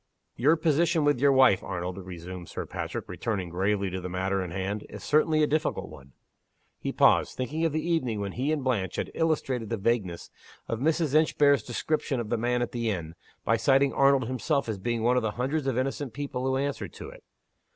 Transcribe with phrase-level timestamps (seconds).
[0.35, 4.49] "Your position with your wife, Arnold," resumed Sir Patrick, returning gravely to the matter in
[4.49, 6.13] hand, "is certainly a difficult one."
[6.79, 10.31] He paused, thinking of the evening when he and Blanche had illustrated the vagueness
[10.67, 11.13] of Mrs.
[11.13, 13.13] Inchbare's description of the man at the inn,
[13.45, 16.93] by citing Arnold himself as being one of the hundreds of innocent people who answered
[16.93, 17.23] to it!